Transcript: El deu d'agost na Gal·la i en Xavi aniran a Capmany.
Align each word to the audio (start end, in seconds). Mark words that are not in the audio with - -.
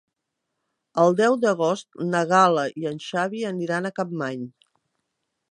El 1.03 1.17
deu 1.19 1.37
d'agost 1.43 1.99
na 2.15 2.23
Gal·la 2.33 2.65
i 2.85 2.89
en 2.93 2.99
Xavi 3.09 3.45
aniran 3.53 3.87
a 3.87 3.95
Capmany. 4.01 4.51